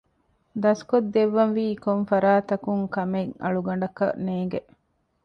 ދަސްކޮށްދެއްވަންވީ 0.63 1.65
ކޮންފަރާތަކުން 1.85 2.85
ކަމެއް 2.95 3.33
އަޅުގަނޑަކަށް 3.43 4.17
ނޭނގެ 4.25 4.59